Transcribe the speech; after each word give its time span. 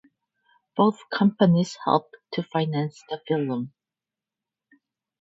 Both 0.75 0.97
companies 1.11 1.77
helped 1.85 2.15
to 2.33 2.41
finance 2.41 3.03
the 3.07 3.21
film. 3.27 3.71